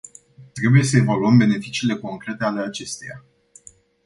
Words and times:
Trebuie 0.53 0.83
să 0.83 0.97
evaluăm 0.97 1.37
beneficiile 1.37 1.97
concrete 1.99 2.43
ale 2.43 2.59
acesteia. 2.61 3.23